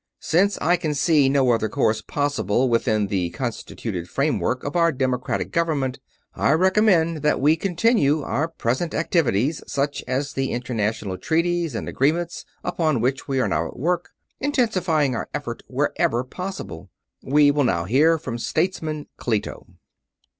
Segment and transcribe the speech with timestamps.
[0.23, 5.51] Since I can see no other course possible within the constituted framework of our democratic
[5.51, 5.99] government,
[6.33, 12.45] I recommend that we continue our present activities, such as the international treaties and agreements
[12.63, 14.09] upon which we are now at work,
[14.39, 16.89] intensifying our effort wherever possible.
[17.21, 19.67] We will now hear from Statesman Cleto."